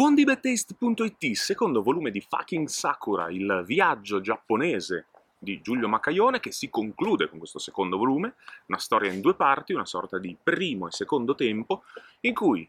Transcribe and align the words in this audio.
Buon 0.00 0.14
Dibetaste.it, 0.14 1.32
secondo 1.34 1.82
volume 1.82 2.10
di 2.10 2.22
Fucking 2.22 2.68
Sakura, 2.68 3.28
il 3.28 3.64
viaggio 3.66 4.22
giapponese 4.22 5.08
di 5.36 5.60
Giulio 5.60 5.88
Macaione 5.88 6.40
che 6.40 6.52
si 6.52 6.70
conclude 6.70 7.28
con 7.28 7.38
questo 7.38 7.58
secondo 7.58 7.98
volume, 7.98 8.36
una 8.68 8.78
storia 8.78 9.12
in 9.12 9.20
due 9.20 9.34
parti, 9.34 9.74
una 9.74 9.84
sorta 9.84 10.16
di 10.16 10.34
primo 10.42 10.88
e 10.88 10.92
secondo 10.92 11.34
tempo, 11.34 11.82
in 12.20 12.32
cui 12.32 12.66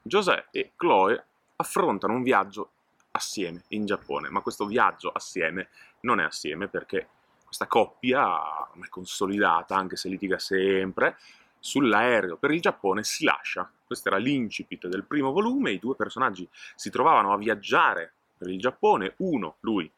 José 0.00 0.46
e 0.52 0.70
Chloe 0.76 1.24
affrontano 1.56 2.12
un 2.12 2.22
viaggio 2.22 2.70
assieme 3.10 3.64
in 3.70 3.84
Giappone, 3.84 4.28
ma 4.28 4.40
questo 4.40 4.64
viaggio 4.64 5.10
assieme 5.10 5.70
non 6.02 6.20
è 6.20 6.22
assieme 6.22 6.68
perché 6.68 7.08
questa 7.44 7.66
coppia 7.66 8.70
è 8.80 8.88
consolidata, 8.88 9.74
anche 9.74 9.96
se 9.96 10.08
litiga 10.08 10.38
sempre, 10.38 11.16
sull'aereo 11.58 12.36
per 12.36 12.52
il 12.52 12.60
Giappone 12.60 13.02
si 13.02 13.24
lascia. 13.24 13.68
Questo 13.90 14.08
era 14.08 14.18
l'incipit 14.18 14.86
del 14.86 15.02
primo 15.02 15.32
volume, 15.32 15.72
i 15.72 15.80
due 15.80 15.96
personaggi 15.96 16.48
si 16.76 16.90
trovavano 16.90 17.32
a 17.32 17.36
viaggiare 17.36 18.12
per 18.38 18.46
il 18.46 18.60
Giappone, 18.60 19.14
uno, 19.16 19.56
lui, 19.62 19.90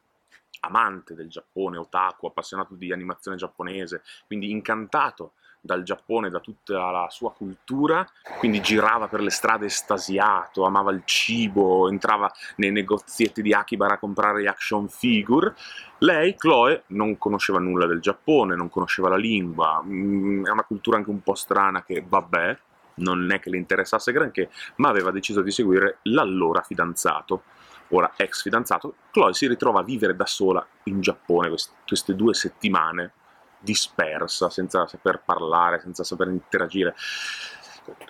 amante 0.60 1.14
del 1.14 1.28
Giappone, 1.28 1.76
otaku, 1.76 2.24
appassionato 2.24 2.72
di 2.72 2.90
animazione 2.90 3.36
giapponese, 3.36 4.00
quindi 4.26 4.50
incantato 4.50 5.32
dal 5.60 5.82
Giappone, 5.82 6.30
da 6.30 6.40
tutta 6.40 6.90
la 6.90 7.08
sua 7.10 7.32
cultura, 7.32 8.08
quindi 8.38 8.62
girava 8.62 9.08
per 9.08 9.20
le 9.20 9.28
strade 9.28 9.66
estasiato, 9.66 10.64
amava 10.64 10.90
il 10.90 11.02
cibo, 11.04 11.86
entrava 11.90 12.32
nei 12.56 12.70
negozietti 12.70 13.42
di 13.42 13.52
Akibar 13.52 13.92
a 13.92 13.98
comprare 13.98 14.48
action 14.48 14.88
figure. 14.88 15.54
Lei, 15.98 16.34
Chloe, 16.34 16.84
non 16.86 17.18
conosceva 17.18 17.58
nulla 17.58 17.84
del 17.84 18.00
Giappone, 18.00 18.56
non 18.56 18.70
conosceva 18.70 19.10
la 19.10 19.16
lingua, 19.16 19.82
mm, 19.84 20.46
è 20.46 20.50
una 20.50 20.64
cultura 20.64 20.96
anche 20.96 21.10
un 21.10 21.20
po' 21.20 21.34
strana 21.34 21.84
che, 21.84 22.02
vabbè, 22.08 22.58
non 22.96 23.30
è 23.32 23.40
che 23.40 23.50
le 23.50 23.56
interessasse 23.56 24.12
granché, 24.12 24.50
ma 24.76 24.88
aveva 24.88 25.10
deciso 25.10 25.42
di 25.42 25.50
seguire 25.50 25.98
l'allora 26.02 26.62
fidanzato 26.62 27.42
ora 27.94 28.12
ex 28.16 28.42
fidanzato, 28.42 28.94
Chloe 29.10 29.34
si 29.34 29.46
ritrova 29.46 29.80
a 29.80 29.84
vivere 29.84 30.16
da 30.16 30.26
sola 30.26 30.66
in 30.84 31.00
Giappone 31.00 31.54
queste 31.86 32.14
due 32.14 32.34
settimane 32.34 33.12
dispersa, 33.58 34.50
senza 34.50 34.86
saper 34.86 35.22
parlare, 35.24 35.80
senza 35.80 36.02
saper 36.02 36.28
interagire. 36.28 36.94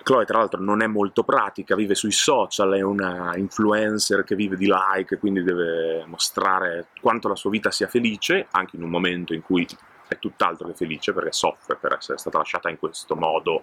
Chloe 0.03 0.25
tra 0.25 0.39
l'altro 0.39 0.61
non 0.61 0.83
è 0.83 0.87
molto 0.87 1.25
pratica, 1.25 1.75
vive 1.75 1.95
sui 1.95 2.13
social, 2.13 2.73
è 2.73 2.81
una 2.83 3.37
influencer 3.37 4.23
che 4.23 4.35
vive 4.35 4.57
di 4.57 4.67
like, 4.67 5.19
quindi 5.19 5.43
deve 5.43 6.05
mostrare 6.07 6.89
quanto 7.01 7.29
la 7.29 7.37
sua 7.37 7.51
vita 7.51 7.71
sia 7.71 7.89
felice, 7.89 8.47
anche 8.51 8.77
in 8.77 8.83
un 8.83 8.91
momento 8.91 9.35
in 9.35 9.43
cui 9.43 9.67
è 10.09 10.19
tutt'altro 10.19 10.69
che 10.69 10.75
felice, 10.75 11.13
perché 11.13 11.33
soffre 11.33 11.77
per 11.77 11.95
essere 11.95 12.19
stata 12.19 12.39
lasciata 12.39 12.69
in 12.69 12.79
questo 12.79 13.17
modo 13.17 13.63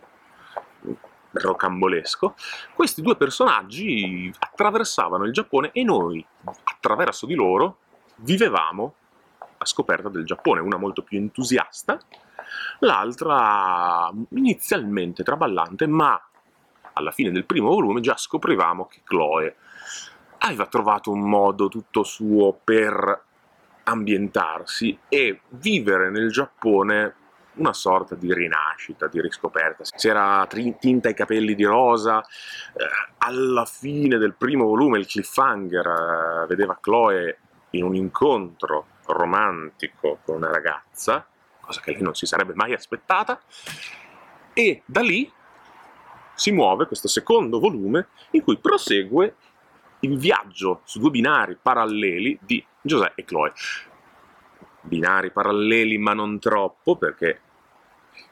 rocambolesco. 1.32 2.36
Questi 2.74 3.02
due 3.02 3.16
personaggi 3.16 4.32
attraversavano 4.38 5.26
il 5.26 5.34
Giappone 5.34 5.72
e 5.72 5.84
noi, 5.84 6.26
attraverso 6.64 7.26
di 7.26 7.36
loro, 7.36 7.78
vivevamo 8.18 8.94
a 9.58 9.66
scoperta 9.66 10.10
del 10.10 10.26
Giappone, 10.26 10.62
una 10.62 10.78
molto 10.78 11.04
più 11.04 11.18
entusiasta, 11.18 12.00
l'altra 12.80 14.12
inizialmente 14.30 15.24
traballante, 15.24 15.88
ma 15.88 16.22
alla 16.94 17.12
fine 17.12 17.32
del 17.32 17.46
primo 17.46 17.70
volume 17.70 18.02
già 18.02 18.18
scoprivamo 18.18 18.88
che 18.88 19.02
Chloe 19.04 19.56
aveva 20.40 20.66
trovato 20.68 21.12
un 21.12 21.28
modo 21.28 21.68
tutto 21.68 22.04
suo 22.04 22.58
per 22.64 23.24
ambientarsi 23.84 24.98
e 25.08 25.42
vivere 25.50 26.10
nel 26.10 26.32
Giappone 26.32 27.16
una 27.60 27.74
sorta 27.74 28.16
di 28.16 28.34
rinascita, 28.34 29.08
di 29.08 29.22
riscoperta. 29.22 29.84
Si 29.84 30.08
era 30.08 30.48
tinta 30.80 31.10
i 31.10 31.14
capelli 31.14 31.54
di 31.54 31.66
rosa, 31.66 32.22
eh, 32.22 32.86
alla 33.20 33.66
fine 33.66 34.18
del 34.18 34.34
primo 34.34 34.66
volume 34.66 34.98
il 34.98 35.06
cliffhanger 35.06 35.88
eh, 35.88 36.48
vedeva 36.48 36.78
Chloe 36.80 37.38
in 37.72 37.84
un 37.84 37.96
incontro 37.96 38.88
romantico 39.06 40.20
con 40.24 40.38
una 40.38 40.52
ragazza, 40.52 41.26
cosa 41.60 41.82
che 41.82 41.92
lei 41.92 42.02
non 42.02 42.16
si 42.16 42.26
sarebbe 42.26 42.54
mai 42.56 42.74
aspettata, 42.74 43.40
e 44.54 44.82
da 44.86 45.02
lì 45.02 45.32
si 46.34 46.52
muove 46.52 46.88
questo 46.88 47.08
secondo 47.08 47.60
volume 47.60 48.08
in 48.32 48.42
cui 48.42 48.58
prosegue 48.58 49.36
il 50.02 50.18
viaggio 50.18 50.82
su 50.86 51.00
due 51.00 51.10
binari 51.10 51.58
paralleli 51.62 52.40
di 52.42 52.66
Giuseppe 52.82 53.22
e 53.22 53.26
Chloe. 53.26 53.54
Binari 54.82 55.32
paralleli 55.32 55.98
ma 55.98 56.14
non 56.14 56.40
troppo 56.40 56.96
perché 56.96 57.42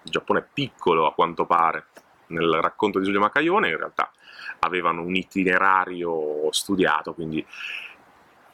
il 0.04 0.12
Giappone 0.12 0.40
è 0.40 0.46
piccolo 0.52 1.06
a 1.06 1.14
quanto 1.14 1.46
pare 1.46 1.88
nel 2.28 2.60
racconto 2.62 3.00
di 3.00 3.06
Giulio 3.06 3.20
Macaione, 3.20 3.70
in 3.70 3.78
realtà 3.78 4.12
avevano 4.60 5.02
un 5.02 5.16
itinerario 5.16 6.52
studiato, 6.52 7.14
quindi 7.14 7.46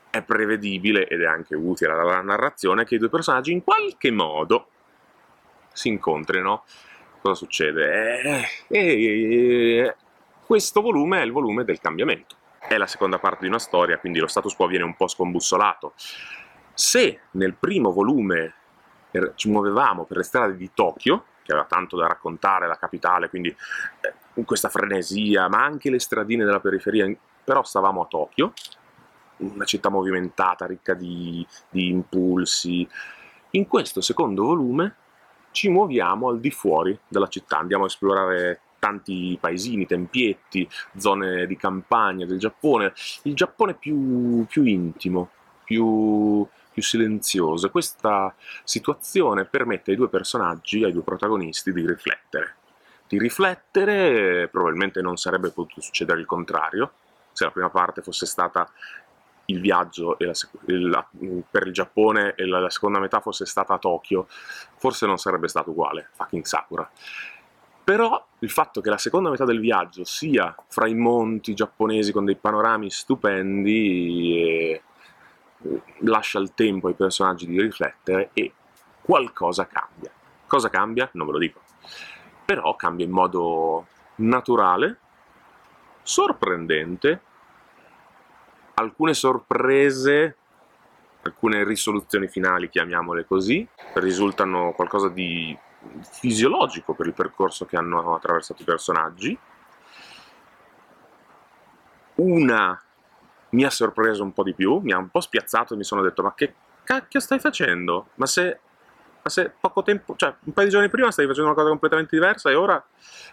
è 0.10 0.22
prevedibile 0.22 1.08
ed 1.08 1.22
è 1.22 1.26
anche 1.26 1.56
utile 1.56 1.92
alla 1.92 2.22
narrazione 2.22 2.86
che 2.86 2.96
i 2.96 2.98
due 3.00 3.10
personaggi 3.10 3.52
in 3.52 3.64
qualche 3.64 4.12
modo 4.12 4.68
si 5.72 5.88
incontrino. 5.88 6.64
Cosa 7.20 7.36
succede? 7.36 8.22
Eh, 8.22 8.78
eh, 8.78 9.96
questo 10.46 10.82
volume 10.82 11.22
è 11.22 11.24
il 11.24 11.32
volume 11.32 11.64
del 11.64 11.80
cambiamento. 11.80 12.36
È 12.60 12.78
la 12.78 12.86
seconda 12.86 13.18
parte 13.18 13.40
di 13.42 13.48
una 13.48 13.60
storia, 13.60 13.98
quindi 13.98 14.20
lo 14.20 14.28
status 14.28 14.56
quo 14.56 14.68
viene 14.68 14.84
un 14.84 14.96
po' 14.96 15.08
scombussolato. 15.08 15.94
Se 16.74 17.22
nel 17.32 17.56
primo 17.56 17.92
volume 17.92 18.54
er, 19.14 19.34
ci 19.36 19.50
muovevamo 19.50 20.04
per 20.04 20.18
le 20.18 20.24
strade 20.24 20.56
di 20.56 20.72
Tokyo, 20.74 21.26
che 21.44 21.52
aveva 21.52 21.68
tanto 21.68 21.98
da 21.98 22.08
raccontare, 22.08 22.68
la 22.68 22.78
capitale, 22.78 23.30
quindi 23.30 23.50
eh, 23.50 24.44
questa 24.44 24.70
frenesia, 24.70 25.48
ma 25.48 25.64
anche 25.64 25.90
le 25.90 26.00
stradine 26.00 26.44
della 26.44 26.60
periferia, 26.60 27.12
però 27.44 27.64
stavamo 27.64 28.02
a 28.04 28.08
Tokyo, 28.08 28.54
una 29.38 29.66
città 29.66 29.90
movimentata, 29.90 30.66
ricca 30.66 30.94
di, 30.94 31.46
di 31.70 31.90
impulsi. 31.90 32.88
In 33.52 33.68
questo 33.68 34.02
secondo 34.02 34.44
volume 34.44 34.96
ci 35.52 35.70
muoviamo 35.70 36.30
al 36.30 36.40
di 36.40 36.52
fuori 36.52 36.98
della 37.08 37.28
città, 37.28 37.60
andiamo 37.60 37.84
a 37.84 37.88
esplorare 37.88 38.60
tanti 38.80 39.38
paesini, 39.40 39.86
tempietti, 39.86 40.68
zone 40.98 41.46
di 41.46 41.56
campagna 41.56 42.26
del 42.26 42.40
Giappone, 42.40 42.92
il 43.24 43.34
Giappone 43.34 43.76
più, 43.76 44.46
più 44.50 44.64
intimo, 44.64 45.30
più, 45.64 46.46
più 46.74 46.82
silenzioso. 46.82 47.70
Questa 47.70 48.34
situazione 48.64 49.46
permette 49.46 49.92
ai 49.92 49.98
due 49.98 50.10
personaggi, 50.10 50.84
ai 50.84 50.92
due 50.92 51.04
protagonisti, 51.04 51.72
di 51.72 51.86
riflettere. 51.86 52.56
Di 53.08 53.20
riflettere, 53.20 54.48
probabilmente 54.50 55.02
non 55.02 55.18
sarebbe 55.18 55.52
potuto 55.52 55.82
succedere 55.82 56.20
il 56.20 56.26
contrario, 56.26 56.92
se 57.32 57.46
la 57.46 57.52
prima 57.52 57.70
parte 57.70 58.02
fosse 58.02 58.26
stata 58.26 58.70
il 59.48 59.60
viaggio 59.60 60.16
la, 60.20 60.34
la, 60.66 61.08
per 61.50 61.68
il 61.68 61.74
Giappone 61.74 62.34
e 62.36 62.46
la, 62.46 62.60
la, 62.60 62.70
seconda 62.70 63.00
metà 63.00 63.20
fosse 63.20 63.46
stata 63.46 63.74
a 63.74 63.78
Tokyo, 63.78 64.28
forse 64.78 65.06
non 65.06 65.18
sarebbe 65.18 65.48
stato 65.48 65.72
uguale, 65.72 66.10
fucking 66.14 66.46
Sakura. 66.46 66.90
Però 67.84 68.26
il 68.40 68.50
fatto 68.50 68.80
che 68.80 68.90
la 68.90 68.98
seconda 68.98 69.30
metà 69.30 69.44
del 69.44 69.60
viaggio 69.60 70.06
sia 70.06 70.56
fra 70.68 70.88
i 70.88 70.96
monti 70.96 71.54
giapponesi 71.54 72.14
con 72.14 72.24
dei 72.24 72.36
panorami 72.36 72.90
stupendi 72.90 74.80
lascia 76.00 76.40
il 76.40 76.54
tempo 76.54 76.88
ai 76.88 76.94
personaggi 76.94 77.46
di 77.46 77.60
riflettere 77.60 78.30
e 78.34 78.54
qualcosa 79.02 79.68
cambia. 79.68 80.12
Cosa 80.48 80.70
cambia? 80.70 81.10
Non 81.14 81.28
ve 81.28 81.32
lo 81.34 81.40
dico. 81.40 81.62
Però 82.46 82.76
cambia 82.76 83.06
in 83.06 83.12
modo 83.12 83.88
naturale, 84.16 85.00
sorprendente 86.04 87.22
alcune 88.76 89.14
sorprese, 89.14 90.38
alcune 91.24 91.64
risoluzioni 91.64 92.28
finali, 92.28 92.70
chiamiamole 92.70 93.26
così, 93.26 93.68
risultano 93.96 94.72
qualcosa 94.74 95.10
di 95.10 95.58
fisiologico 96.02 96.94
per 96.94 97.08
il 97.08 97.14
percorso 97.14 97.66
che 97.66 97.76
hanno 97.78 98.16
attraversato 98.16 98.62
i 98.62 98.66
personaggi. 98.66 99.38
Una 102.16 102.80
mi 103.54 103.64
ha 103.64 103.70
sorpreso 103.70 104.24
un 104.24 104.34
po' 104.34 104.44
di 104.44 104.54
più, 104.54 104.80
mi 104.80 104.92
ha 104.92 104.98
un 104.98 105.10
po' 105.10 105.22
spiazzato 105.22 105.74
e 105.74 105.78
mi 105.78 105.84
sono 105.84 106.02
detto 106.02 106.22
ma 106.22 106.34
che 106.36 106.54
cacchio 106.84 107.20
stai 107.20 107.40
facendo? 107.40 108.10
Ma 108.16 108.26
se, 108.26 108.60
ma 109.22 109.30
se 109.30 109.52
poco 109.60 109.82
tempo, 109.82 110.16
cioè 110.16 110.34
un 110.44 110.54
paio 110.54 110.68
di 110.68 110.74
giorni 110.74 110.90
prima 110.90 111.12
stavi 111.12 111.28
facendo 111.28 111.50
una 111.50 111.58
cosa 111.58 111.70
completamente 111.70 112.16
diversa 112.16 112.50
e 112.50 112.56
ora? 112.56 112.84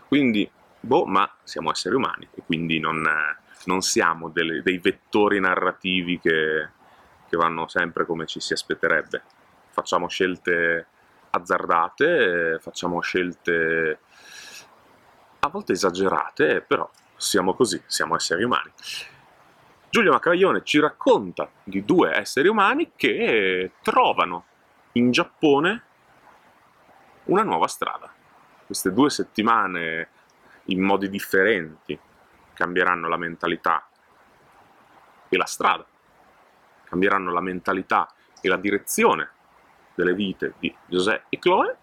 Quindi, 0.09 0.49
boh, 0.81 1.05
ma 1.05 1.31
siamo 1.43 1.71
esseri 1.71 1.95
umani 1.95 2.29
e 2.35 2.43
quindi 2.45 2.79
non 2.79 3.03
non 3.65 3.83
siamo 3.83 4.29
delle, 4.29 4.63
dei 4.63 4.79
vettori 4.79 5.41
narrativi 5.41 6.19
che, 6.19 6.69
che 7.29 7.37
vanno 7.37 7.69
sempre 7.69 8.07
come 8.07 8.27
ci 8.27 8.41
si 8.41 8.53
aspetterebbe. 8.53 9.23
Facciamo 9.71 10.09
scelte 10.09 10.87
azzardate, 11.31 12.59
facciamo 12.61 13.01
scelte 13.01 13.99
a 15.41 15.49
volte 15.49 15.73
esagerate, 15.73 16.61
però 16.61 16.89
siamo 17.17 17.55
così, 17.55 17.81
siamo 17.87 18.15
esseri 18.15 18.45
umani. 18.45 18.71
Giulio 19.91 20.13
Maccaglione 20.13 20.63
ci 20.63 20.79
racconta 20.79 21.51
di 21.65 21.85
due 21.85 22.17
esseri 22.17 22.47
umani 22.47 22.93
che 22.95 23.73
trovano 23.83 24.45
in 24.93 25.11
Giappone 25.11 25.83
una 27.25 27.43
nuova 27.43 27.67
strada. 27.67 28.09
Queste 28.65 28.93
due 28.93 29.11
settimane 29.11 30.09
in 30.67 30.81
modi 30.81 31.09
differenti, 31.09 31.99
cambieranno 32.55 33.09
la 33.09 33.17
mentalità 33.17 33.89
e 35.29 35.37
la 35.37 35.47
strada, 35.47 35.85
cambieranno 36.85 37.33
la 37.33 37.41
mentalità 37.41 38.15
e 38.41 38.49
la 38.49 38.59
direzione 38.59 39.29
delle 39.97 40.15
vite 40.15 40.55
di 40.61 40.73
José 40.87 41.25
e 41.29 41.39
Chloe. 41.41 41.79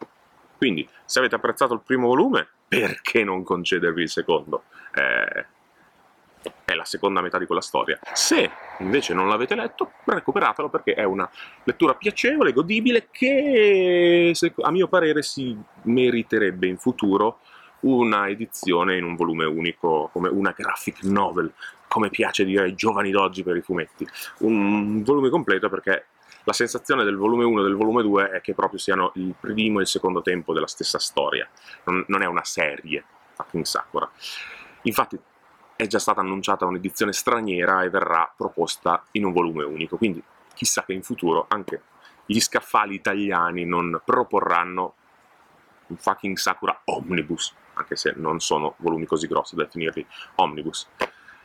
Quindi, 0.56 0.88
se 1.03 1.19
avete 1.19 1.36
apprezzato 1.36 1.74
il 1.74 1.81
primo 1.81 2.07
volume, 2.07 2.48
perché 2.69 3.25
non 3.25 3.44
concedervi 3.44 4.03
il 4.03 4.10
secondo? 4.10 4.63
Eh, 4.94 5.45
è 6.66 6.74
la 6.74 6.86
seconda 6.86 7.22
metà 7.22 7.38
di 7.38 7.46
quella 7.46 7.62
storia. 7.62 8.00
Se 8.14 8.50
invece 8.80 9.14
non 9.14 9.28
l'avete 9.28 9.56
letto, 9.56 9.92
recuperatelo 10.04 10.70
perché 10.70 10.94
è 10.94 11.04
una 11.04 11.30
lettura 11.64 11.94
piacevole, 11.96 12.54
godibile, 12.54 13.08
che 13.12 14.34
a 14.62 14.72
mio 14.72 14.88
parere 14.88 15.22
si 15.24 15.58
meriterebbe 15.84 16.68
in 16.68 16.78
futuro 16.78 17.40
una 17.82 18.28
edizione 18.28 18.98
in 18.98 19.04
un 19.04 19.16
volume 19.16 19.46
unico, 19.46 20.10
come 20.12 20.30
una 20.30 20.54
graphic 20.56 21.04
novel, 21.04 21.52
come 21.88 22.10
piace 22.10 22.44
dire 22.44 22.64
ai 22.64 22.76
giovani 22.76 23.12
d'oggi 23.12 23.44
per 23.44 23.56
i 23.56 23.62
fumetti. 23.62 24.08
Un 24.40 25.04
volume 25.04 25.30
completo 25.30 25.70
perché 25.70 26.08
la 26.44 26.54
sensazione 26.54 27.04
del 27.04 27.18
volume 27.18 27.44
1 27.44 27.60
e 27.60 27.64
del 27.64 27.76
volume 27.76 28.02
2 28.04 28.30
è 28.32 28.42
che 28.42 28.54
proprio 28.54 28.80
siano 28.80 29.12
il 29.16 29.36
primo 29.38 29.80
e 29.80 29.82
il 29.82 29.88
secondo 29.88 30.22
tempo 30.22 30.54
della 30.54 30.68
stessa 30.68 30.98
storia, 30.98 31.48
non, 31.84 32.22
è 32.22 32.26
una 32.26 32.44
serie, 32.46 33.04
fucking 33.34 33.66
Sakura. 33.66 34.10
Infatti 34.84 35.20
è 35.77 35.85
già 35.85 36.00
stata 36.00 36.21
annunciata 36.21 36.65
un'edizione 36.65 37.13
straniera 37.13 37.83
e 37.83 37.89
verrà 37.89 38.31
proposta 38.35 39.06
in 39.12 39.25
un 39.25 39.31
volume 39.31 39.63
unico, 39.63 39.95
quindi 39.95 40.21
chissà 40.53 40.83
che 40.83 40.94
in 40.94 41.03
futuro 41.03 41.45
anche 41.47 41.83
gli 42.25 42.39
scaffali 42.39 42.95
italiani 42.95 43.63
non 43.63 44.01
proporranno 44.03 44.95
un 45.88 45.95
fucking 45.95 46.35
Sakura 46.35 46.81
Omnibus, 46.85 47.53
anche 47.75 47.95
se 47.95 48.13
non 48.18 48.39
sono 48.39 48.74
volumi 48.77 49.06
così 49.06 49.27
grossi 49.27 49.56
da 49.56 49.63
definirli 49.63 50.06
Omnibus. 50.35 50.89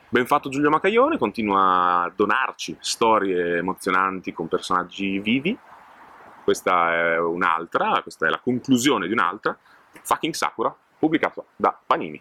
Ben 0.08 0.26
fatto 0.26 0.48
Giulio 0.48 0.70
Macaione, 0.70 1.18
continua 1.18 2.02
a 2.02 2.12
donarci 2.14 2.76
storie 2.80 3.58
emozionanti 3.58 4.32
con 4.32 4.48
personaggi 4.48 5.18
vivi. 5.20 5.56
Questa 6.42 6.92
è 6.92 7.18
un'altra, 7.18 8.00
questa 8.02 8.26
è 8.26 8.30
la 8.30 8.40
conclusione 8.40 9.06
di 9.06 9.12
un'altra, 9.12 9.56
Fucking 10.02 10.34
Sakura, 10.34 10.74
pubblicato 10.98 11.46
da 11.54 11.78
Panini. 11.86 12.20